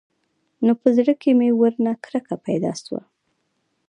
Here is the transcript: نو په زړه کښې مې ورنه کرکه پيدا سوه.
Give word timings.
نو 0.65 0.71
په 0.81 0.87
زړه 0.97 1.13
کښې 1.21 1.31
مې 1.39 1.49
ورنه 1.61 1.91
کرکه 2.03 2.35
پيدا 2.45 2.71
سوه. 2.83 3.01